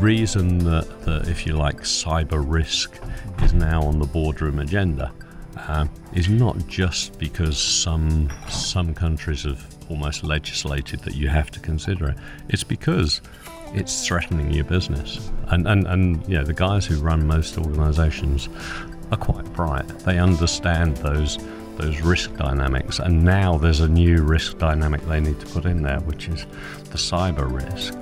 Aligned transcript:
reason 0.00 0.58
that, 0.58 1.04
that, 1.04 1.28
if 1.28 1.46
you 1.46 1.54
like, 1.54 1.80
cyber 1.80 2.42
risk 2.44 2.98
is 3.42 3.52
now 3.52 3.82
on 3.82 3.98
the 3.98 4.06
boardroom 4.06 4.58
agenda 4.58 5.12
um, 5.66 5.90
is 6.14 6.28
not 6.28 6.56
just 6.68 7.18
because 7.18 7.58
some 7.58 8.30
some 8.48 8.94
countries 8.94 9.42
have 9.42 9.64
almost 9.88 10.22
legislated 10.22 11.00
that 11.00 11.14
you 11.14 11.28
have 11.28 11.50
to 11.50 11.60
consider 11.60 12.10
it. 12.10 12.16
It's 12.48 12.64
because 12.64 13.20
it's 13.74 14.06
threatening 14.06 14.52
your 14.52 14.64
business. 14.64 15.30
And 15.48 15.66
and 15.66 15.86
and 15.86 16.28
know, 16.28 16.44
the 16.44 16.54
guys 16.54 16.86
who 16.86 17.00
run 17.00 17.26
most 17.26 17.58
organisations 17.58 18.48
are 19.10 19.18
quite 19.18 19.50
bright. 19.52 19.88
They 20.00 20.18
understand 20.18 20.96
those 20.98 21.38
those 21.76 22.00
risk 22.00 22.34
dynamics, 22.36 22.98
and 22.98 23.24
now 23.24 23.56
there's 23.56 23.80
a 23.80 23.88
new 23.88 24.22
risk 24.22 24.58
dynamic 24.58 25.00
they 25.02 25.20
need 25.20 25.38
to 25.40 25.46
put 25.46 25.64
in 25.64 25.82
there, 25.82 26.00
which 26.00 26.28
is 26.28 26.44
the 26.90 26.98
cyber 26.98 27.50
risk. 27.50 27.94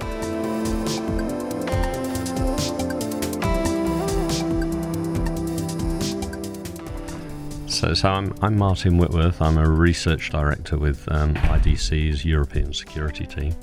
So, 7.76 7.92
so 7.92 8.08
I'm, 8.08 8.34
I'm 8.40 8.56
Martin 8.56 8.96
Whitworth. 8.96 9.42
I'm 9.42 9.58
a 9.58 9.68
research 9.68 10.30
director 10.30 10.78
with 10.78 11.06
um, 11.12 11.34
IDC's 11.34 12.24
European 12.24 12.72
security 12.72 13.26
team. 13.26 13.54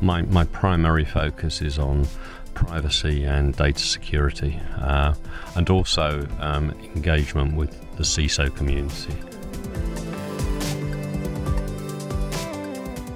My, 0.00 0.22
my 0.22 0.44
primary 0.44 1.04
focus 1.04 1.60
is 1.60 1.76
on 1.76 2.06
privacy 2.54 3.24
and 3.24 3.56
data 3.56 3.80
security, 3.80 4.60
uh, 4.76 5.14
and 5.56 5.68
also 5.68 6.28
um, 6.38 6.70
engagement 6.94 7.56
with 7.56 7.72
the 7.96 8.04
CISO 8.04 8.54
community. 8.54 9.16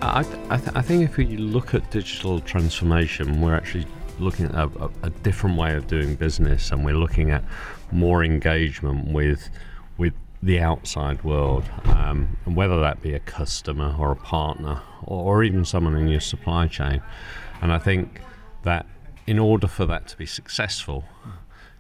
I, 0.03 0.19
I, 0.51 0.57
th- 0.57 0.73
I, 0.75 0.83
think 0.83 1.09
if 1.09 1.17
we 1.17 1.27
look 1.37 1.75
at 1.75 1.89
digital 1.93 2.41
transformation, 2.41 3.41
we're 3.41 3.55
actually 3.55 3.87
looking 4.19 4.47
at 4.47 4.55
a, 4.55 4.91
a, 5.05 5.11
different 5.11 5.57
way 5.57 5.77
of 5.77 5.87
doing 5.87 6.17
business, 6.17 6.73
and 6.73 6.85
we're 6.85 6.99
looking 6.99 7.31
at 7.31 7.45
more 7.93 8.25
engagement 8.25 9.13
with 9.13 9.49
the 10.45 10.61
outside 10.61 11.25
world, 11.25 11.65
um, 11.87 12.37
and 12.45 12.55
whether 12.55 12.79
that 12.79 13.01
be 13.01 13.15
a 13.15 13.21
customer 13.21 13.97
or 13.99 14.13
a 14.13 14.17
partner 14.17 14.83
or, 15.03 15.37
or, 15.37 15.43
even 15.43 15.65
someone 15.65 15.97
in 15.97 16.07
your 16.07 16.21
supply 16.21 16.69
chain. 16.69 17.01
And 17.63 17.73
I 17.73 17.79
think 17.79 18.21
that 18.63 18.85
in 19.27 19.39
order 19.39 19.67
for 19.67 19.87
that 19.87 20.07
to 20.09 20.19
be 20.19 20.27
successful, 20.27 21.05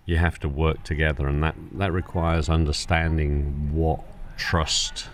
you 0.06 0.16
have 0.16 0.38
to 0.40 0.48
work 0.48 0.82
together, 0.82 1.26
and 1.28 1.42
that, 1.42 1.54
that 1.72 1.92
requires 1.92 2.48
understanding 2.48 3.70
what 3.70 4.00
trust 4.38 5.08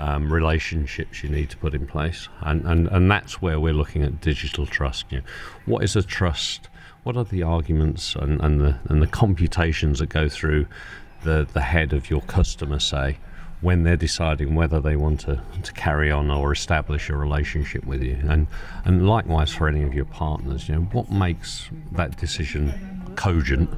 um, 0.00 0.32
relationships 0.32 1.22
you 1.22 1.28
need 1.28 1.48
to 1.50 1.56
put 1.58 1.74
in 1.74 1.86
place. 1.86 2.28
And, 2.40 2.64
and, 2.64 2.88
and 2.88 3.08
that's 3.08 3.40
where 3.40 3.60
we're 3.60 3.72
looking 3.72 4.02
at 4.02 4.20
digital 4.20 4.66
trust. 4.66 5.06
You 5.10 5.18
know, 5.18 5.24
what 5.66 5.84
is 5.84 5.94
a 5.94 6.02
trust? 6.02 6.68
What 7.04 7.16
are 7.16 7.24
the 7.24 7.44
arguments 7.44 8.16
and, 8.16 8.40
and, 8.40 8.60
the, 8.60 8.78
and 8.88 9.00
the 9.00 9.06
computations 9.06 10.00
that 10.00 10.08
go 10.08 10.28
through 10.28 10.66
the, 11.24 11.46
the 11.52 11.60
head 11.60 11.92
of 11.92 12.10
your 12.10 12.22
customer 12.22 12.78
say 12.78 13.18
when 13.60 13.82
they're 13.82 13.96
deciding 13.96 14.54
whether 14.54 14.80
they 14.80 14.96
want 14.96 15.20
to, 15.20 15.42
to 15.62 15.72
carry 15.72 16.10
on 16.10 16.30
or 16.30 16.50
establish 16.50 17.10
a 17.10 17.16
relationship 17.16 17.84
with 17.84 18.02
you. 18.02 18.18
And 18.26 18.46
and 18.84 19.06
likewise 19.06 19.52
for 19.52 19.68
any 19.68 19.82
of 19.82 19.92
your 19.92 20.06
partners, 20.06 20.68
you 20.68 20.76
know, 20.76 20.80
what 20.92 21.10
makes 21.10 21.68
that 21.92 22.16
decision 22.16 23.12
cogent? 23.16 23.70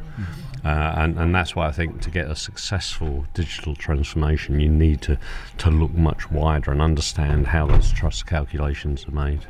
Uh, 0.64 0.94
and, 0.96 1.18
and 1.18 1.34
that's 1.34 1.56
why 1.56 1.66
I 1.66 1.72
think 1.72 2.00
to 2.02 2.10
get 2.10 2.30
a 2.30 2.36
successful 2.36 3.26
digital 3.34 3.74
transformation, 3.74 4.60
you 4.60 4.68
need 4.68 5.02
to, 5.02 5.18
to 5.58 5.70
look 5.70 5.90
much 5.90 6.30
wider 6.30 6.70
and 6.70 6.80
understand 6.80 7.48
how 7.48 7.66
those 7.66 7.90
trust 7.90 8.26
calculations 8.26 9.08
are 9.08 9.10
made. 9.10 9.40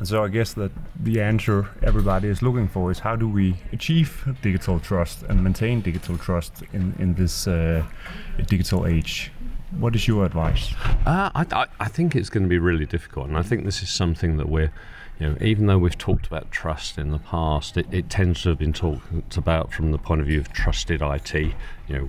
And 0.00 0.08
so 0.08 0.24
I 0.24 0.28
guess 0.28 0.54
that 0.54 0.72
the 0.98 1.20
answer 1.20 1.68
everybody 1.82 2.28
is 2.28 2.40
looking 2.40 2.68
for 2.68 2.90
is 2.90 3.00
how 3.00 3.16
do 3.16 3.28
we 3.28 3.56
achieve 3.70 4.26
digital 4.40 4.80
trust 4.80 5.24
and 5.24 5.44
maintain 5.44 5.82
digital 5.82 6.16
trust 6.16 6.62
in, 6.72 6.94
in 6.98 7.12
this 7.12 7.46
uh, 7.46 7.84
digital 8.46 8.86
age? 8.86 9.30
What 9.78 9.94
is 9.94 10.08
your 10.08 10.24
advice? 10.24 10.72
Uh, 11.04 11.28
I, 11.34 11.66
I, 11.78 11.88
think 11.88 12.16
it's 12.16 12.30
going 12.30 12.44
to 12.44 12.48
be 12.48 12.58
really 12.58 12.86
difficult, 12.86 13.28
and 13.28 13.36
I 13.36 13.42
think 13.42 13.66
this 13.66 13.82
is 13.82 13.90
something 13.90 14.38
that 14.38 14.48
we're, 14.48 14.72
you 15.18 15.28
know, 15.28 15.36
even 15.42 15.66
though 15.66 15.78
we've 15.78 15.98
talked 15.98 16.26
about 16.26 16.50
trust 16.50 16.96
in 16.96 17.10
the 17.10 17.18
past, 17.18 17.76
it, 17.76 17.86
it 17.92 18.08
tends 18.08 18.42
to 18.44 18.48
have 18.48 18.58
been 18.58 18.72
talked 18.72 19.36
about 19.36 19.70
from 19.70 19.92
the 19.92 19.98
point 19.98 20.22
of 20.22 20.26
view 20.26 20.40
of 20.40 20.50
trusted 20.50 21.02
IT, 21.02 21.34
you 21.34 21.52
know, 21.88 22.08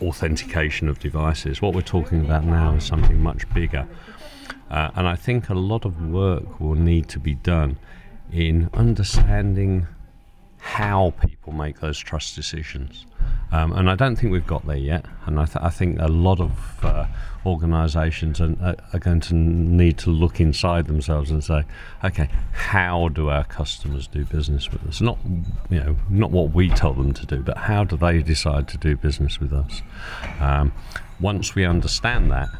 authentication 0.00 0.88
of 0.88 0.98
devices. 0.98 1.60
What 1.60 1.74
we're 1.74 1.82
talking 1.82 2.22
about 2.22 2.44
now 2.46 2.72
is 2.74 2.84
something 2.84 3.22
much 3.22 3.46
bigger 3.52 3.86
uh, 4.70 4.90
and 4.94 5.08
I 5.08 5.16
think 5.16 5.48
a 5.48 5.54
lot 5.54 5.84
of 5.84 6.10
work 6.10 6.60
will 6.60 6.74
need 6.74 7.08
to 7.10 7.18
be 7.18 7.34
done 7.34 7.78
in 8.32 8.70
understanding 8.72 9.86
how 10.58 11.14
people 11.20 11.52
make 11.52 11.80
those 11.80 11.98
trust 11.98 12.36
decisions. 12.36 13.06
Um, 13.50 13.72
and 13.72 13.90
I 13.90 13.96
don't 13.96 14.14
think 14.14 14.30
we've 14.30 14.46
got 14.46 14.66
there 14.66 14.76
yet. 14.76 15.06
And 15.26 15.40
I, 15.40 15.46
th- 15.46 15.56
I 15.60 15.70
think 15.70 15.98
a 15.98 16.06
lot 16.06 16.38
of 16.38 16.84
uh, 16.84 17.06
organisations 17.44 18.40
are, 18.40 18.76
are, 18.92 18.98
going 18.98 19.20
to 19.20 19.34
need 19.34 19.98
to 19.98 20.10
look 20.10 20.38
inside 20.38 20.86
themselves 20.86 21.30
and 21.30 21.42
say, 21.42 21.64
okay, 22.04 22.28
how 22.52 23.08
do 23.08 23.28
our 23.28 23.44
customers 23.44 24.06
do 24.06 24.24
business 24.24 24.70
with 24.70 24.86
us? 24.86 25.00
Not, 25.00 25.18
you 25.70 25.80
know, 25.80 25.96
not 26.08 26.30
what 26.30 26.52
we 26.52 26.68
tell 26.68 26.92
them 26.92 27.12
to 27.14 27.26
do, 27.26 27.42
but 27.42 27.56
how 27.56 27.82
do 27.82 27.96
they 27.96 28.22
decide 28.22 28.68
to 28.68 28.78
do 28.78 28.96
business 28.96 29.40
with 29.40 29.52
us? 29.52 29.82
Um, 30.38 30.72
once 31.18 31.54
we 31.54 31.64
understand 31.64 32.30
that, 32.30 32.50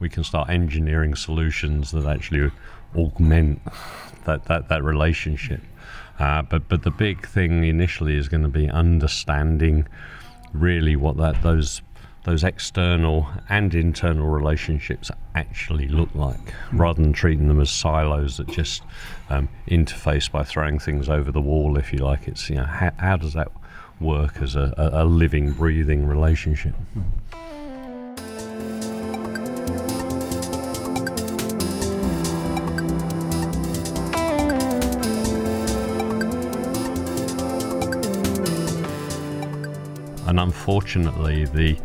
we 0.00 0.08
can 0.08 0.24
start 0.24 0.48
engineering 0.48 1.14
solutions 1.14 1.90
that 1.90 2.06
actually 2.06 2.50
augment 2.96 3.60
that, 4.24 4.44
that, 4.44 4.68
that 4.68 4.82
relationship. 4.82 5.60
Uh, 6.18 6.42
but 6.42 6.68
but 6.68 6.82
the 6.82 6.90
big 6.90 7.26
thing 7.26 7.64
initially 7.64 8.16
is 8.16 8.28
going 8.28 8.42
to 8.42 8.48
be 8.48 8.68
understanding 8.68 9.86
really 10.52 10.96
what 10.96 11.16
that 11.16 11.40
those 11.42 11.80
those 12.24 12.42
external 12.42 13.28
and 13.48 13.74
internal 13.74 14.26
relationships 14.26 15.10
actually 15.34 15.88
look 15.88 16.12
like, 16.14 16.52
rather 16.72 17.00
than 17.00 17.12
treating 17.12 17.48
them 17.48 17.60
as 17.60 17.70
silos 17.70 18.36
that 18.36 18.48
just 18.48 18.82
um, 19.30 19.48
interface 19.68 20.30
by 20.30 20.42
throwing 20.42 20.78
things 20.78 21.08
over 21.08 21.30
the 21.30 21.40
wall, 21.40 21.78
if 21.78 21.92
you 21.92 22.00
like. 22.00 22.26
It's 22.26 22.50
you 22.50 22.56
know 22.56 22.64
how, 22.64 22.90
how 22.98 23.16
does 23.16 23.34
that 23.34 23.52
work 24.00 24.42
as 24.42 24.56
a, 24.56 24.74
a 24.76 25.04
living, 25.04 25.52
breathing 25.52 26.06
relationship? 26.06 26.74
Mm-hmm. 26.96 27.47
Unfortunately, 40.68 41.46
the 41.46 41.78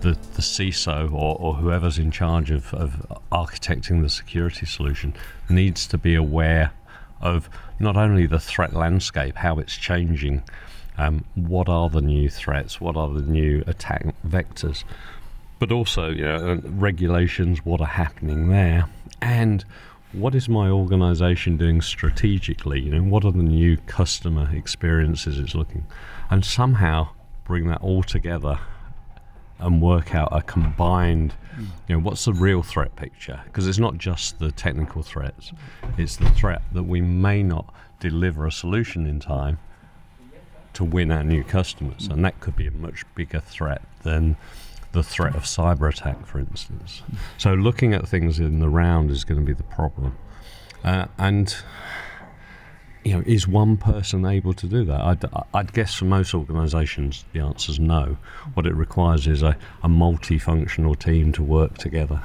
the, 0.00 0.10
the 0.34 0.42
CISO 0.42 1.12
or, 1.12 1.36
or 1.40 1.54
whoever's 1.54 1.98
in 1.98 2.12
charge 2.12 2.52
of, 2.52 2.72
of 2.72 3.04
architecting 3.32 4.00
the 4.00 4.08
security 4.08 4.64
solution 4.64 5.12
needs 5.48 5.88
to 5.88 5.98
be 5.98 6.14
aware 6.14 6.70
of 7.20 7.50
not 7.80 7.96
only 7.96 8.24
the 8.26 8.38
threat 8.38 8.72
landscape, 8.74 9.34
how 9.34 9.58
it's 9.58 9.76
changing, 9.76 10.44
um, 10.98 11.24
what 11.34 11.68
are 11.68 11.88
the 11.88 12.00
new 12.00 12.30
threats, 12.30 12.80
what 12.80 12.96
are 12.96 13.08
the 13.08 13.22
new 13.22 13.64
attack 13.66 14.06
vectors, 14.24 14.84
but 15.58 15.72
also 15.72 16.10
you 16.10 16.22
know, 16.22 16.52
uh, 16.52 16.68
regulations, 16.68 17.64
what 17.64 17.80
are 17.80 17.88
happening 17.88 18.50
there, 18.50 18.86
and 19.20 19.64
what 20.12 20.36
is 20.36 20.48
my 20.48 20.68
organization 20.68 21.56
doing 21.56 21.80
strategically? 21.80 22.82
You 22.82 22.92
know, 22.92 23.02
what 23.02 23.24
are 23.24 23.32
the 23.32 23.42
new 23.42 23.78
customer 23.88 24.48
experiences 24.54 25.40
it's 25.40 25.56
looking, 25.56 25.84
and 26.30 26.44
somehow 26.44 27.08
bring 27.48 27.66
that 27.66 27.80
all 27.80 28.04
together 28.04 28.60
and 29.58 29.82
work 29.82 30.14
out 30.14 30.28
a 30.30 30.42
combined 30.42 31.34
you 31.88 31.96
know 31.96 31.98
what's 31.98 32.24
the 32.26 32.32
real 32.32 32.62
threat 32.62 32.94
picture? 32.94 33.40
Because 33.46 33.66
it's 33.66 33.78
not 33.78 33.98
just 33.98 34.38
the 34.38 34.52
technical 34.52 35.02
threats 35.02 35.52
it's 35.96 36.16
the 36.16 36.30
threat 36.30 36.62
that 36.72 36.84
we 36.84 37.00
may 37.00 37.42
not 37.42 37.74
deliver 37.98 38.46
a 38.46 38.52
solution 38.52 39.06
in 39.06 39.18
time 39.18 39.58
to 40.74 40.84
win 40.84 41.10
our 41.10 41.24
new 41.24 41.42
customers. 41.42 42.06
And 42.06 42.24
that 42.24 42.38
could 42.38 42.54
be 42.54 42.68
a 42.68 42.70
much 42.70 43.04
bigger 43.16 43.40
threat 43.40 43.82
than 44.04 44.36
the 44.92 45.02
threat 45.02 45.34
of 45.34 45.42
cyber 45.42 45.88
attack 45.88 46.24
for 46.26 46.38
instance. 46.38 47.02
So 47.38 47.54
looking 47.54 47.94
at 47.94 48.06
things 48.06 48.38
in 48.38 48.60
the 48.60 48.68
round 48.68 49.10
is 49.10 49.24
going 49.24 49.40
to 49.40 49.46
be 49.46 49.54
the 49.54 49.64
problem. 49.64 50.16
Uh, 50.84 51.06
and 51.18 51.56
you 53.04 53.14
know, 53.14 53.22
is 53.26 53.46
one 53.48 53.76
person 53.76 54.26
able 54.26 54.52
to 54.54 54.66
do 54.66 54.84
that? 54.84 55.00
I'd, 55.00 55.24
I'd 55.54 55.72
guess 55.72 55.94
for 55.94 56.04
most 56.04 56.34
organisations 56.34 57.24
the 57.32 57.40
answer 57.40 57.72
is 57.72 57.78
no. 57.78 58.16
What 58.54 58.66
it 58.66 58.74
requires 58.74 59.26
is 59.26 59.42
a, 59.42 59.56
a 59.82 59.88
multifunctional 59.88 60.98
team 60.98 61.32
to 61.32 61.42
work 61.42 61.78
together. 61.78 62.22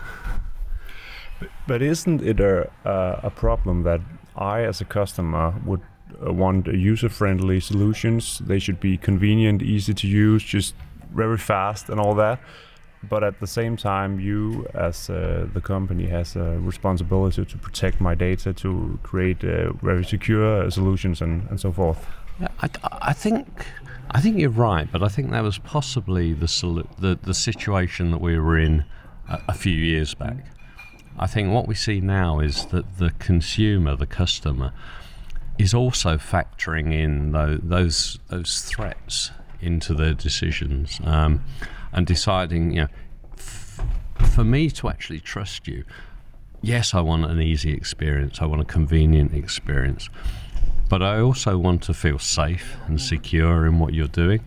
But 1.67 1.81
isn't 1.81 2.21
it 2.21 2.39
a, 2.39 2.69
a 2.85 3.29
problem 3.29 3.83
that 3.83 4.01
I, 4.35 4.63
as 4.63 4.81
a 4.81 4.85
customer, 4.85 5.53
would 5.65 5.81
uh, 6.25 6.33
want 6.33 6.67
user-friendly 6.67 7.59
solutions? 7.59 8.39
They 8.39 8.59
should 8.59 8.79
be 8.79 8.97
convenient, 8.97 9.61
easy 9.61 9.93
to 9.93 10.07
use, 10.07 10.43
just 10.43 10.75
very 11.13 11.37
fast, 11.37 11.89
and 11.89 11.99
all 11.99 12.15
that. 12.15 12.39
But 13.09 13.23
at 13.23 13.39
the 13.39 13.47
same 13.47 13.75
time, 13.77 14.19
you 14.19 14.65
as 14.73 15.09
uh, 15.09 15.47
the 15.53 15.61
company 15.61 16.07
has 16.07 16.35
a 16.35 16.57
responsibility 16.59 17.45
to 17.45 17.57
protect 17.57 17.99
my 17.99 18.15
data, 18.15 18.53
to 18.53 18.99
create 19.03 19.43
uh, 19.43 19.73
very 19.73 20.05
secure 20.05 20.69
solutions 20.71 21.21
and, 21.21 21.47
and 21.49 21.59
so 21.59 21.71
forth. 21.71 22.05
Yeah, 22.39 22.47
I, 22.61 22.69
I 23.01 23.13
think 23.13 23.65
I 24.11 24.21
think 24.21 24.39
you're 24.39 24.49
right, 24.49 24.89
but 24.91 25.03
I 25.03 25.07
think 25.07 25.31
that 25.31 25.43
was 25.43 25.57
possibly 25.57 26.33
the 26.33 26.85
the, 26.99 27.19
the 27.21 27.33
situation 27.33 28.11
that 28.11 28.21
we 28.21 28.39
were 28.39 28.57
in 28.57 28.85
a, 29.29 29.41
a 29.49 29.53
few 29.53 29.75
years 29.75 30.13
back. 30.13 30.45
I 31.17 31.27
think 31.27 31.53
what 31.53 31.67
we 31.67 31.75
see 31.75 32.01
now 32.01 32.39
is 32.39 32.65
that 32.67 32.97
the 32.97 33.11
consumer, 33.19 33.95
the 33.95 34.07
customer, 34.07 34.73
is 35.59 35.73
also 35.73 36.17
factoring 36.17 36.91
in 36.93 37.31
those 37.31 37.59
those, 37.63 38.19
those 38.29 38.61
threats 38.61 39.31
into 39.61 39.93
their 39.93 40.13
decisions 40.13 40.99
um, 41.05 41.41
and 41.93 42.05
deciding, 42.05 42.73
you 42.73 42.81
know, 42.81 42.87
f- 43.37 43.81
for 44.33 44.43
me 44.43 44.69
to 44.71 44.89
actually 44.89 45.19
trust 45.19 45.67
you, 45.67 45.83
yes, 46.61 46.93
I 46.93 47.01
want 47.01 47.25
an 47.25 47.41
easy 47.41 47.71
experience, 47.73 48.41
I 48.41 48.45
want 48.45 48.61
a 48.61 48.65
convenient 48.65 49.33
experience, 49.33 50.09
but 50.89 51.01
I 51.01 51.19
also 51.19 51.57
want 51.57 51.83
to 51.83 51.93
feel 51.93 52.19
safe 52.19 52.75
and 52.87 52.99
secure 52.99 53.65
in 53.65 53.79
what 53.79 53.93
you're 53.93 54.07
doing. 54.07 54.41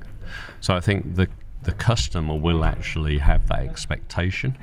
So 0.60 0.76
I 0.76 0.80
think 0.80 1.14
the 1.14 1.28
the 1.66 1.72
customer 1.72 2.36
will 2.36 2.64
actually 2.64 3.18
have 3.18 3.48
that 3.48 3.58
expectation. 3.58 4.56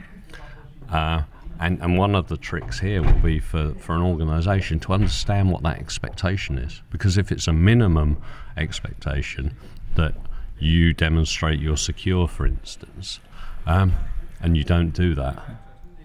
Uh, 0.89 1.23
and, 1.59 1.81
and 1.81 1.97
one 1.97 2.15
of 2.15 2.29
the 2.29 2.37
tricks 2.37 2.79
here 2.79 3.01
will 3.01 3.19
be 3.19 3.39
for, 3.39 3.73
for 3.75 3.93
an 3.95 4.01
organisation 4.01 4.79
to 4.79 4.93
understand 4.93 5.51
what 5.51 5.63
that 5.63 5.79
expectation 5.79 6.57
is. 6.57 6.81
Because 6.91 7.17
if 7.17 7.31
it's 7.31 7.47
a 7.47 7.53
minimum 7.53 8.21
expectation 8.55 9.53
that 9.95 10.15
you 10.63 10.93
demonstrate 10.93 11.59
you're 11.59 11.77
secure, 11.77 12.27
for 12.27 12.47
instance, 12.47 13.19
um, 13.65 13.93
and 14.41 14.55
you 14.55 14.63
don't 14.63 14.91
do 14.91 15.13
that, 15.15 15.41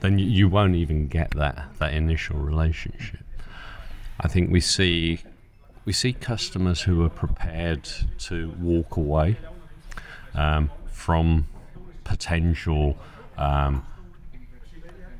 then 0.00 0.18
you, 0.18 0.48
won't 0.48 0.74
even 0.74 1.06
get 1.08 1.30
that, 1.32 1.68
that 1.78 1.94
initial 1.94 2.38
relationship. 2.38 3.20
I 4.20 4.28
think 4.28 4.50
we 4.50 4.60
see 4.60 5.20
we 5.84 5.92
see 5.92 6.12
customers 6.12 6.82
who 6.82 7.02
are 7.02 7.08
prepared 7.08 7.88
to 8.18 8.50
walk 8.60 8.96
away 8.96 9.38
um, 10.34 10.70
from 10.86 11.46
potential 12.04 12.98
um, 13.38 13.86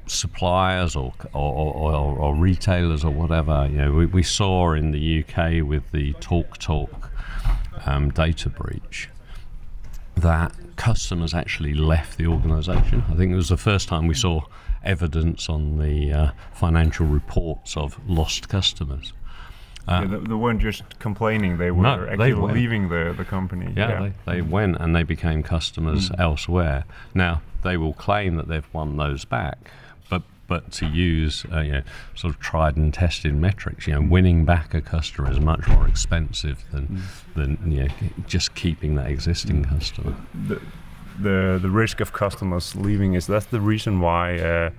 suppliers 0.06 0.94
or 0.94 1.14
or, 1.32 1.75
or, 1.75 1.93
or, 2.19 2.35
retailers 2.35 3.02
or 3.02 3.11
whatever. 3.11 3.67
You 3.70 3.79
know, 3.79 3.93
we, 3.93 4.06
we 4.06 4.23
saw 4.23 4.73
in 4.73 4.90
the 4.90 5.25
UK 5.25 5.67
with 5.67 5.90
the 5.93 6.12
TalkTalk 6.14 6.58
Talk, 6.58 7.12
um, 7.87 8.11
data 8.11 8.50
breach 8.50 9.08
that 10.22 10.52
customers 10.76 11.34
actually 11.34 11.74
left 11.74 12.18
the 12.18 12.26
organisation. 12.26 13.04
I 13.10 13.16
think 13.16 13.32
it 13.32 13.36
was 13.36 13.48
the 13.48 13.56
first 13.56 13.88
time 13.88 14.06
we 14.06 14.14
saw 14.14 14.42
evidence 14.84 15.48
on 15.48 15.78
the 15.78 16.12
uh, 16.12 16.30
financial 16.52 17.06
reports 17.06 17.76
of 17.76 17.98
lost 18.08 18.48
customers. 18.48 19.12
Uh, 19.86 20.06
yeah, 20.10 20.18
they, 20.20 20.34
weren't 20.34 20.60
just 20.60 20.82
complaining; 20.98 21.56
they 21.56 21.70
were 21.70 21.82
no, 21.82 22.06
actually 22.06 22.32
they 22.32 22.34
leaving 22.34 22.90
the, 22.90 23.14
the 23.16 23.24
company. 23.24 23.72
Yeah, 23.74 23.88
yeah. 23.88 24.10
They, 24.26 24.32
they, 24.32 24.42
went 24.42 24.76
and 24.78 24.94
they 24.94 25.02
became 25.02 25.42
customers 25.42 26.10
mm. 26.10 26.20
elsewhere. 26.20 26.84
Now 27.14 27.40
they 27.62 27.78
will 27.78 27.94
claim 27.94 28.36
that 28.36 28.48
they've 28.48 28.68
won 28.74 28.98
those 28.98 29.24
back, 29.24 29.70
but 30.48 30.72
to 30.72 30.86
use 30.86 31.44
uh, 31.52 31.60
you 31.60 31.72
know, 31.72 31.82
sort 32.16 32.34
of 32.34 32.40
tried 32.40 32.76
and 32.76 32.92
tested 32.92 33.34
metrics, 33.36 33.86
you 33.86 33.94
know, 33.94 34.00
winning 34.00 34.44
back 34.44 34.74
a 34.74 34.80
customer 34.80 35.30
is 35.30 35.38
much 35.38 35.68
more 35.68 35.86
expensive 35.86 36.64
than 36.72 36.88
mm. 36.88 37.34
than 37.36 37.70
you 37.70 37.84
know, 37.84 37.88
just 38.26 38.54
keeping 38.56 38.96
that 38.96 39.08
existing 39.08 39.64
mm. 39.64 39.68
customer. 39.68 40.16
The, 40.48 40.60
the 41.20 41.58
the 41.62 41.70
risk 41.70 42.00
of 42.00 42.12
customers 42.12 42.74
leaving 42.74 43.14
is 43.14 43.28
that's 43.28 43.46
the 43.46 43.60
reason 43.60 44.00
why. 44.00 44.38
Uh, 44.38 44.70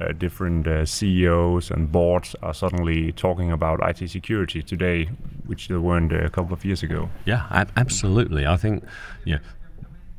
uh, 0.00 0.10
different 0.12 0.66
uh, 0.66 0.86
CEOs 0.86 1.70
and 1.70 1.92
boards 1.92 2.34
are 2.42 2.54
suddenly 2.54 3.12
talking 3.12 3.52
about 3.52 3.78
IT 3.86 4.08
security 4.08 4.62
today, 4.62 5.10
which 5.44 5.68
they 5.68 5.76
weren't 5.76 6.14
a 6.14 6.30
couple 6.30 6.54
of 6.54 6.64
years 6.64 6.82
ago. 6.82 7.10
Yeah, 7.26 7.46
ab- 7.50 7.70
absolutely. 7.76 8.46
I 8.46 8.56
think 8.56 8.84
you 9.26 9.34
know, 9.34 9.40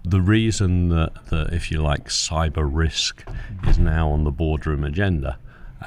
the 0.03 0.21
reason 0.21 0.89
that, 0.89 1.13
that, 1.29 1.53
if 1.53 1.71
you 1.71 1.81
like, 1.81 2.05
cyber 2.09 2.69
risk 2.69 3.23
is 3.67 3.77
now 3.77 4.09
on 4.09 4.23
the 4.23 4.31
boardroom 4.31 4.83
agenda 4.83 5.37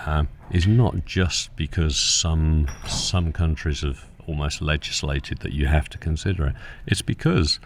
um, 0.06 0.28
is 0.50 0.66
not 0.66 1.04
just 1.04 1.54
because 1.56 1.96
some 1.96 2.66
some 2.86 3.32
countries 3.32 3.80
have 3.82 4.06
almost 4.26 4.60
legislated 4.60 5.38
that 5.38 5.52
you 5.52 5.66
have 5.66 5.88
to 5.88 5.98
consider 5.98 6.46
it. 6.48 6.54
It's 6.86 7.02
because 7.02 7.58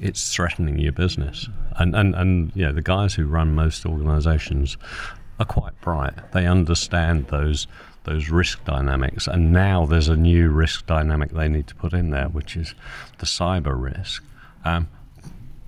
it's 0.00 0.34
threatening 0.34 0.78
your 0.78 0.92
business, 0.92 1.48
and 1.76 1.94
and 1.94 2.14
and 2.14 2.54
know, 2.56 2.72
the 2.72 2.82
guys 2.82 3.14
who 3.14 3.26
run 3.26 3.54
most 3.54 3.86
organisations 3.86 4.76
are 5.38 5.46
quite 5.46 5.78
bright. 5.80 6.32
They 6.32 6.46
understand 6.46 7.28
those 7.28 7.66
those 8.04 8.28
risk 8.28 8.64
dynamics, 8.64 9.26
and 9.26 9.52
now 9.52 9.86
there's 9.86 10.08
a 10.08 10.16
new 10.16 10.50
risk 10.50 10.86
dynamic 10.86 11.30
they 11.32 11.48
need 11.48 11.66
to 11.68 11.74
put 11.74 11.92
in 11.92 12.10
there, 12.10 12.28
which 12.28 12.56
is 12.56 12.74
the 13.18 13.26
cyber 13.26 13.80
risk. 13.80 14.22
Um, 14.64 14.88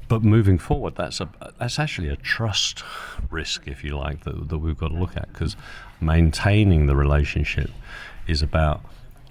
but 0.08 0.22
moving 0.22 0.58
forward, 0.58 0.96
that's 0.96 1.20
a 1.20 1.28
that's 1.58 1.78
actually 1.78 2.08
a 2.08 2.16
trust 2.16 2.82
risk, 3.30 3.68
if 3.68 3.84
you 3.84 3.96
like, 3.96 4.24
that, 4.24 4.48
that 4.48 4.58
we've 4.58 4.78
got 4.78 4.88
to 4.88 4.94
look 4.94 5.16
at 5.16 5.32
because 5.32 5.56
maintaining 6.00 6.86
the 6.86 6.96
relationship 6.96 7.70
is 8.26 8.42
about 8.42 8.80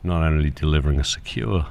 not 0.03 0.23
only 0.23 0.49
delivering 0.49 0.99
a 0.99 1.03
secure 1.03 1.65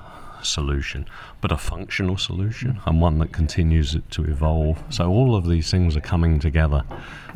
solution, 0.47 1.07
but 1.41 1.53
a 1.53 1.57
functional 1.57 2.17
solution 2.17 2.81
and 2.87 3.01
one 3.01 3.19
that 3.19 3.33
continues 3.33 3.97
to 4.11 4.25
evolve. 4.25 4.83
So 4.91 5.11
all 5.11 5.35
of 5.37 5.49
these 5.49 5.71
things 5.71 5.97
are 5.97 6.01
coming 6.01 6.39
together, 6.39 6.85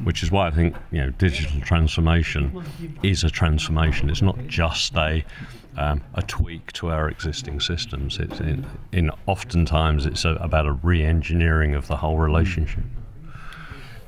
which 0.04 0.22
is 0.22 0.30
why 0.30 0.48
I 0.48 0.50
think 0.50 0.76
you 0.90 1.00
know 1.00 1.10
digital 1.10 1.60
transformation 1.60 2.62
is 3.02 3.24
a 3.24 3.30
transformation. 3.30 4.10
It's 4.10 4.22
not 4.22 4.38
just 4.46 4.94
a 4.96 5.24
um, 5.76 6.02
a 6.14 6.22
tweak 6.22 6.72
to 6.72 6.90
our 6.90 7.08
existing 7.08 7.60
systems. 7.60 8.18
It's 8.18 8.40
in, 8.40 8.66
in 8.92 9.10
oftentimes 9.26 10.04
it's 10.04 10.24
a, 10.24 10.30
about 10.30 10.66
a 10.66 10.72
re-engineering 10.72 11.74
of 11.74 11.86
the 11.86 11.96
whole 11.96 12.18
relationship. 12.18 12.84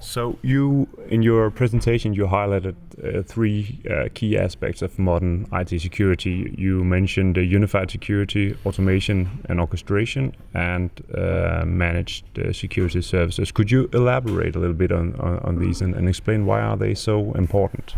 So 0.02 0.37
you, 0.43 0.88
in 1.08 1.22
your 1.22 1.50
presentation, 1.50 2.12
you 2.12 2.26
highlighted 2.26 2.75
uh, 3.02 3.22
three 3.22 3.81
uh, 3.88 4.08
key 4.12 4.37
aspects 4.37 4.82
of 4.82 4.99
modern 4.99 5.46
IT 5.52 5.81
security. 5.81 6.52
You 6.58 6.82
mentioned 6.82 7.37
unified 7.37 7.90
security, 7.90 8.56
automation 8.66 9.46
and 9.49 9.60
orchestration, 9.60 10.34
and 10.54 10.90
uh, 11.16 11.62
managed 11.64 12.37
uh, 12.37 12.52
security 12.52 13.00
services. 13.00 13.52
Could 13.52 13.71
you 13.71 13.88
elaborate 13.92 14.56
a 14.56 14.59
little 14.59 14.75
bit 14.75 14.90
on, 14.90 15.14
on, 15.21 15.38
on 15.38 15.59
these 15.61 15.80
and, 15.80 15.94
and 15.94 16.09
explain 16.09 16.47
why 16.47 16.61
are 16.61 16.76
they 16.76 16.94
so 16.94 17.32
important? 17.35 17.94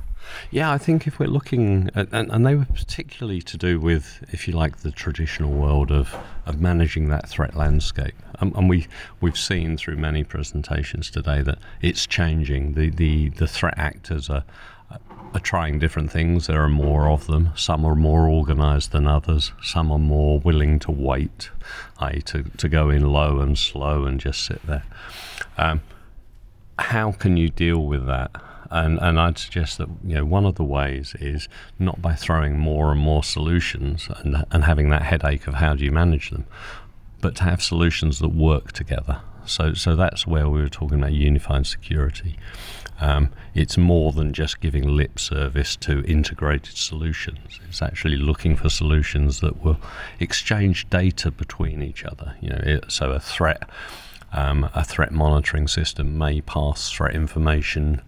Yeah, 0.51 0.73
I 0.73 0.79
think 0.79 1.07
if 1.07 1.19
we're 1.19 1.27
looking, 1.27 1.91
at, 1.95 2.09
and, 2.13 2.31
and, 2.31 2.47
they 2.47 2.55
were 2.55 2.67
particularly 2.67 3.43
to 3.43 3.57
do 3.57 3.81
with, 3.81 4.25
if 4.33 4.47
you 4.47 4.55
like, 4.55 4.79
the 4.79 4.91
traditional 4.91 5.51
world 5.51 5.91
of, 5.91 6.15
of 6.47 6.61
managing 6.61 7.09
that 7.09 7.29
threat 7.29 7.55
landscape. 7.55 8.15
And 8.41 8.69
we, 8.69 8.87
we've 9.21 9.39
seen 9.39 9.77
through 9.77 9.97
many 9.97 10.25
presentations 10.25 11.11
today 11.11 11.43
that 11.43 11.59
it's 11.81 12.07
changing. 12.07 12.75
The, 12.75 12.91
the, 12.91 13.29
the 13.31 13.47
threat 13.47 13.75
actors 13.77 14.29
are, 14.29 14.45
are 14.91 15.41
trying 15.41 15.79
different 15.79 16.11
things. 16.11 16.47
There 16.47 16.63
are 16.63 16.69
more 16.69 17.09
of 17.09 17.27
them. 17.27 17.51
Some 17.57 17.85
are 17.85 17.95
more 17.95 18.29
organized 18.29 18.93
than 18.93 19.07
others. 19.07 19.53
Some 19.63 19.91
are 19.91 19.99
more 19.99 20.39
willing 20.41 20.79
to 20.81 20.91
wait, 20.91 21.51
i.e., 21.99 22.23
to, 22.23 22.45
to 22.45 22.69
go 22.69 22.91
in 22.91 23.13
low 23.13 23.41
and 23.41 23.59
slow 23.59 24.05
and 24.05 24.21
just 24.21 24.45
sit 24.45 24.65
there. 24.67 24.85
Um, 25.59 25.81
how 26.79 27.13
can 27.13 27.37
you 27.37 27.49
deal 27.51 27.85
with 27.85 28.07
that? 28.07 28.31
And, 28.71 28.99
and 29.01 29.19
I'd 29.19 29.39
suggest 29.39 29.79
that 29.79 29.89
you 30.05 30.15
know 30.15 30.25
one 30.25 30.47
of 30.47 30.55
the 30.57 30.65
ways 30.65 31.15
is 31.21 31.49
not 31.79 32.01
by 32.01 32.15
throwing 32.15 32.59
more 32.59 32.91
and 32.93 33.01
more 33.01 33.25
solutions 33.25 34.09
and, 34.19 34.45
and 34.51 34.65
having 34.65 34.91
that 34.91 35.03
headache 35.03 35.47
of 35.47 35.55
how 35.55 35.75
do 35.75 35.85
you 35.85 35.93
manage 35.93 36.31
them, 36.31 36.47
but 37.21 37.37
to 37.37 37.45
have 37.45 37.63
solutions 37.63 38.19
that 38.19 38.29
work 38.29 38.73
together. 38.73 39.21
So, 39.47 39.75
so 39.75 39.95
that's 39.95 40.27
where 40.27 40.49
we 40.49 40.61
were 40.61 40.69
talking 40.69 40.99
about 40.99 41.13
unified 41.13 41.67
security. 41.67 42.39
Um, 43.01 43.31
it's 43.55 43.77
more 43.77 44.13
than 44.13 44.33
just 44.33 44.61
giving 44.61 44.87
lip 44.87 45.19
service 45.19 45.77
to 45.77 46.05
integrated 46.05 46.77
solutions. 46.77 47.61
It's 47.69 47.83
actually 47.83 48.17
looking 48.17 48.57
for 48.57 48.69
solutions 48.69 49.41
that 49.41 49.63
will 49.63 49.79
exchange 50.21 50.89
data 50.91 51.31
between 51.31 51.83
each 51.83 52.05
other. 52.05 52.37
You 52.41 52.51
know, 52.51 52.61
it, 52.63 52.93
so 52.93 53.11
a 53.11 53.21
threat, 53.21 53.69
um, 54.33 54.71
a 54.75 54.85
threat 54.85 55.13
monitoring 55.13 55.67
system 55.67 56.17
may 56.17 56.41
pass 56.41 56.91
threat 56.91 57.15
information 57.15 58.01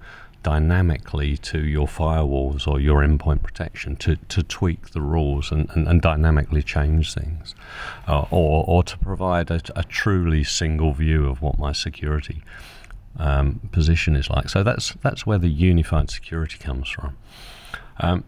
dynamically 0.46 1.36
to 1.36 1.58
your 1.58 1.88
firewalls 1.88 2.68
or 2.68 2.78
your 2.78 3.00
endpoint 3.02 3.42
protection 3.42 3.96
to, 3.96 4.14
to 4.28 4.44
tweak 4.44 4.90
the 4.90 5.00
rules 5.00 5.50
and, 5.50 5.68
and, 5.70 5.88
and 5.88 6.00
dynamically 6.00 6.62
change 6.62 7.12
things, 7.12 7.56
uh, 8.06 8.24
or, 8.30 8.64
or 8.68 8.84
to 8.84 8.96
provide 8.98 9.50
a, 9.50 9.60
a, 9.74 9.82
truly 9.82 10.44
single 10.44 10.92
view 10.92 11.28
of 11.28 11.42
what 11.42 11.58
my 11.58 11.72
security 11.72 12.44
um, 13.18 13.58
position 13.72 14.14
is 14.14 14.30
like. 14.30 14.48
So 14.48 14.62
that's 14.62 14.94
that's 15.02 15.26
where 15.26 15.38
the 15.38 15.48
unified 15.48 16.10
security 16.10 16.58
comes 16.58 16.88
from. 16.88 17.16
Um, 17.98 18.22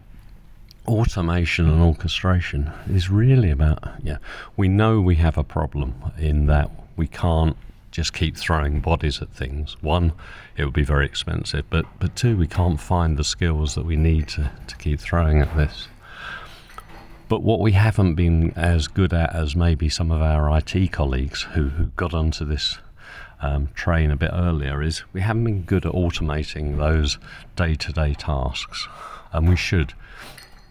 automation 0.89 1.69
and 1.69 1.81
orchestration 1.81 2.69
is 2.89 3.09
really 3.09 3.49
about 3.49 3.81
yeah. 4.03 4.17
We 4.57 4.67
know 4.67 4.99
we 4.99 5.15
have 5.15 5.37
a 5.37 5.45
problem 5.45 5.95
in 6.17 6.47
that 6.47 6.69
we 6.97 7.07
can't 7.07 7.55
just 7.91 8.13
keep 8.13 8.37
throwing 8.37 8.79
bodies 8.79 9.21
at 9.21 9.29
things. 9.29 9.75
One, 9.81 10.13
it 10.55 10.65
would 10.65 10.73
be 10.73 10.83
very 10.83 11.05
expensive, 11.05 11.65
but 11.69 11.85
but 11.99 12.15
two, 12.15 12.37
we 12.37 12.47
can't 12.47 12.79
find 12.79 13.17
the 13.17 13.23
skills 13.23 13.75
that 13.75 13.85
we 13.85 13.95
need 13.95 14.27
to, 14.29 14.51
to 14.67 14.75
keep 14.77 14.99
throwing 14.99 15.41
at 15.41 15.55
this. 15.55 15.87
But 17.27 17.43
what 17.43 17.59
we 17.59 17.73
haven't 17.73 18.15
been 18.15 18.51
as 18.55 18.87
good 18.87 19.13
at 19.13 19.35
as 19.35 19.55
maybe 19.55 19.87
some 19.87 20.09
of 20.09 20.21
our 20.21 20.57
IT 20.57 20.91
colleagues 20.91 21.43
who, 21.53 21.69
who 21.69 21.85
got 21.95 22.13
onto 22.13 22.43
this 22.43 22.79
um, 23.41 23.69
train 23.75 24.09
a 24.09 24.15
bit 24.15 24.31
earlier 24.33 24.81
is 24.81 25.03
we 25.13 25.21
haven't 25.21 25.43
been 25.43 25.61
good 25.61 25.85
at 25.85 25.93
automating 25.93 26.77
those 26.77 27.19
day 27.55 27.75
to 27.75 27.93
day 27.93 28.15
tasks. 28.15 28.87
And 29.31 29.47
we 29.47 29.55
should. 29.55 29.93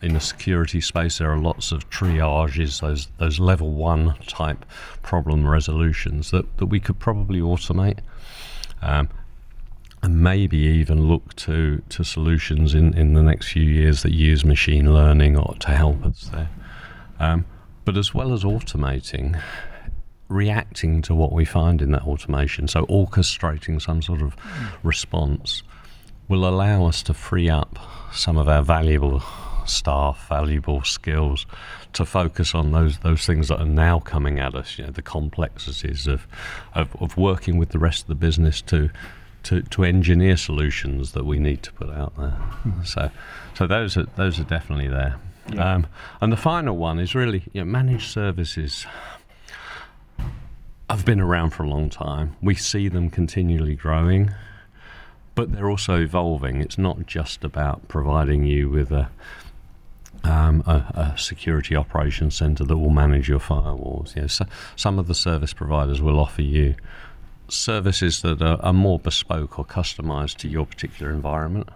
In 0.00 0.14
the 0.14 0.20
security 0.20 0.80
space, 0.80 1.18
there 1.18 1.30
are 1.30 1.38
lots 1.38 1.72
of 1.72 1.90
triages, 1.90 2.80
those 2.80 3.08
those 3.18 3.40
level 3.40 3.72
one 3.72 4.14
type 4.26 4.64
problem 5.02 5.48
resolutions 5.48 6.30
that, 6.30 6.58
that 6.58 6.66
we 6.66 6.78
could 6.78 6.98
probably 6.98 7.40
automate. 7.40 7.98
Um, 8.80 9.08
and 10.02 10.22
maybe 10.22 10.58
even 10.58 11.08
look 11.08 11.34
to, 11.34 11.82
to 11.88 12.04
solutions 12.04 12.74
in, 12.74 12.96
in 12.96 13.14
the 13.14 13.22
next 13.22 13.48
few 13.48 13.64
years 13.64 14.02
that 14.02 14.12
use 14.12 14.44
machine 14.44 14.94
learning 14.94 15.36
or 15.36 15.54
to 15.58 15.70
help 15.70 16.04
us 16.04 16.30
there. 16.32 16.48
Um, 17.18 17.44
but 17.84 17.96
as 17.96 18.14
well 18.14 18.32
as 18.32 18.44
automating, 18.44 19.40
reacting 20.28 21.02
to 21.02 21.14
what 21.14 21.32
we 21.32 21.44
find 21.44 21.82
in 21.82 21.90
that 21.92 22.02
automation, 22.02 22.68
so 22.68 22.86
orchestrating 22.86 23.82
some 23.82 24.02
sort 24.02 24.22
of 24.22 24.36
response, 24.82 25.62
will 26.28 26.46
allow 26.46 26.86
us 26.86 27.02
to 27.04 27.14
free 27.14 27.48
up 27.48 27.78
some 28.12 28.36
of 28.36 28.48
our 28.48 28.62
valuable 28.62 29.22
staff, 29.68 30.28
valuable 30.28 30.82
skills 30.82 31.46
to 31.92 32.04
focus 32.04 32.54
on 32.54 32.72
those 32.72 32.98
those 32.98 33.26
things 33.26 33.48
that 33.48 33.60
are 33.60 33.66
now 33.66 34.00
coming 34.00 34.38
at 34.38 34.54
us. 34.54 34.78
You 34.78 34.86
know, 34.86 34.90
the 34.90 35.02
complexities 35.02 36.06
of 36.06 36.26
of, 36.74 36.94
of 37.00 37.16
working 37.16 37.58
with 37.58 37.70
the 37.70 37.78
rest 37.78 38.02
of 38.02 38.08
the 38.08 38.14
business 38.14 38.60
to 38.62 38.90
to, 39.44 39.62
to 39.62 39.84
engineer 39.84 40.36
solutions 40.36 41.12
that 41.12 41.24
we 41.24 41.38
need 41.38 41.62
to 41.62 41.72
put 41.72 41.90
out 41.90 42.16
there. 42.16 42.36
Mm-hmm. 42.66 42.82
So, 42.84 43.10
so 43.54 43.66
those 43.66 43.96
are 43.96 44.06
those 44.16 44.38
are 44.38 44.44
definitely 44.44 44.88
there. 44.88 45.16
Yeah. 45.52 45.74
Um, 45.74 45.86
and 46.20 46.32
the 46.32 46.36
final 46.36 46.76
one 46.76 46.98
is 46.98 47.14
really 47.14 47.44
you 47.52 47.62
know, 47.62 47.64
managed 47.64 48.10
services. 48.10 48.86
I've 50.90 51.04
been 51.04 51.20
around 51.20 51.50
for 51.50 51.62
a 51.62 51.68
long 51.68 51.88
time. 51.90 52.36
We 52.42 52.54
see 52.54 52.88
them 52.88 53.10
continually 53.10 53.74
growing, 53.74 54.34
but 55.34 55.52
they're 55.52 55.70
also 55.70 56.00
evolving. 56.00 56.60
It's 56.60 56.78
not 56.78 57.06
just 57.06 57.44
about 57.44 57.88
providing 57.88 58.44
you 58.44 58.68
with 58.68 58.90
a 58.90 59.10
um, 60.24 60.62
a, 60.66 61.12
a, 61.14 61.18
security 61.18 61.76
operations 61.76 62.36
center 62.36 62.64
that 62.64 62.76
will 62.76 62.90
manage 62.90 63.28
your 63.28 63.38
firewalls. 63.38 64.14
You 64.16 64.22
know, 64.22 64.28
so 64.28 64.46
some 64.76 64.98
of 64.98 65.06
the 65.06 65.14
service 65.14 65.52
providers 65.52 66.00
will 66.00 66.18
offer 66.18 66.42
you 66.42 66.74
services 67.48 68.22
that 68.22 68.42
are, 68.42 68.60
are, 68.62 68.72
more 68.72 68.98
bespoke 68.98 69.58
or 69.58 69.64
customized 69.64 70.36
to 70.36 70.48
your 70.48 70.66
particular 70.66 71.10
environment. 71.12 71.68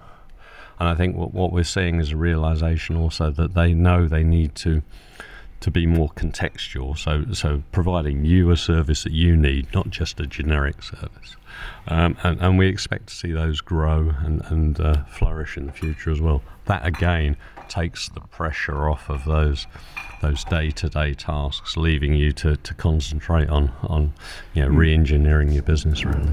And 0.79 0.89
I 0.89 0.95
think 0.95 1.17
what, 1.17 1.33
what 1.33 1.53
we're 1.53 1.65
seeing 1.65 2.01
is 2.01 2.13
a 2.13 2.17
realization 2.17 2.97
also 2.97 3.31
that 3.31 3.55
they 3.55 3.73
know 3.73 4.07
they 4.07 4.25
need 4.25 4.55
to 4.57 4.83
to 5.61 5.71
be 5.71 5.87
more 5.87 6.09
contextual. 6.11 6.99
So, 6.99 7.25
so 7.33 7.63
providing 7.71 8.25
you 8.25 8.51
a 8.51 8.57
service 8.57 9.05
that 9.05 9.13
you 9.13 9.37
need, 9.37 9.73
not 9.73 9.91
just 9.91 10.19
a 10.19 10.27
generic 10.27 10.83
service. 10.83 11.37
Um, 11.87 12.17
and, 12.25 12.41
and, 12.41 12.59
we 12.59 12.67
expect 12.67 13.09
to 13.09 13.15
see 13.15 13.31
those 13.31 13.61
grow 13.61 14.13
and, 14.25 14.43
and 14.47 14.81
uh, 14.81 15.05
flourish 15.05 15.57
in 15.57 15.67
the 15.67 15.73
future 15.73 16.11
as 16.11 16.21
well. 16.21 16.43
That 16.65 16.85
again 16.85 17.37
takes 17.73 18.09
the 18.11 18.21
pressure 18.21 18.88
off 18.88 19.09
of 19.09 19.25
those 19.25 19.67
those 20.21 20.45
day-to-day 20.45 21.14
tasks, 21.14 21.76
leaving 21.76 22.14
you 22.14 22.31
to, 22.33 22.57
to 22.57 22.75
concentrate 22.75 23.49
on 23.49 23.73
on 23.83 24.12
you 24.55 24.62
know 24.62 24.69
hmm. 24.69 24.76
re-engineering 24.76 25.50
your 25.52 25.62
business 25.62 26.05
really. 26.05 26.33